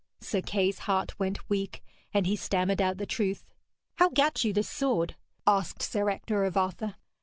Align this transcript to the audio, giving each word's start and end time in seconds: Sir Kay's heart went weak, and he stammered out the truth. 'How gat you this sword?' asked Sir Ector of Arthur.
Sir 0.19 0.41
Kay's 0.41 0.79
heart 0.89 1.19
went 1.19 1.47
weak, 1.47 1.83
and 2.11 2.25
he 2.25 2.35
stammered 2.35 2.81
out 2.81 2.97
the 2.97 3.05
truth. 3.05 3.45
'How 3.97 4.09
gat 4.09 4.43
you 4.43 4.51
this 4.51 4.67
sword?' 4.67 5.15
asked 5.45 5.83
Sir 5.83 6.09
Ector 6.09 6.43
of 6.43 6.57
Arthur. 6.57 6.95